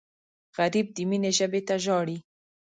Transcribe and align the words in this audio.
غریب 0.57 0.87
د 0.95 0.97
مینې 1.09 1.31
ژبې 1.37 1.61
ته 1.67 1.75
ژاړي 1.83 2.17